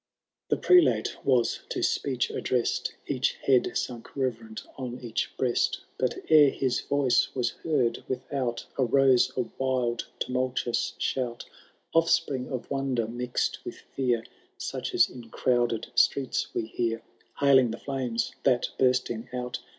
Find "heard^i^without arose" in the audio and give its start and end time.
7.63-9.31